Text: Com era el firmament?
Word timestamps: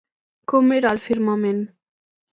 Com 0.53 0.71
era 0.77 0.93
el 0.97 1.03
firmament? 1.05 1.63